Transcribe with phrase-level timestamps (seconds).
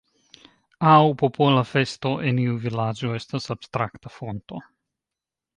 [0.91, 4.67] Aŭ popola festo en iu vilaĝo estas abstrakta fonto.